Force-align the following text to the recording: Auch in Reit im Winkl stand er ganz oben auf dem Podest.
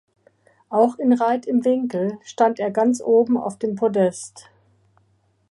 Auch 0.71 0.97
in 0.97 1.13
Reit 1.13 1.45
im 1.45 1.63
Winkl 1.63 2.17
stand 2.23 2.59
er 2.59 2.71
ganz 2.71 3.01
oben 3.03 3.37
auf 3.37 3.59
dem 3.59 3.75
Podest. 3.75 4.49